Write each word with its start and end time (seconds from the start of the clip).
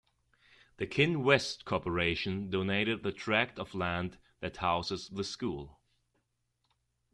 The 0.77 0.87
Kinwest 0.87 1.63
Corporation 1.63 2.49
donated 2.49 3.03
the 3.03 3.11
tract 3.11 3.59
of 3.59 3.75
land 3.75 4.17
that 4.39 4.57
houses 4.57 5.07
the 5.09 5.23
school. 5.23 5.79